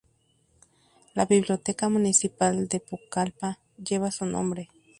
La 1.13 1.27
Biblioteca 1.27 1.87
Municipal 1.87 2.67
de 2.67 2.79
Pucallpa 2.79 3.59
lleva 3.77 4.09
su 4.09 4.25
nombre. 4.25 4.67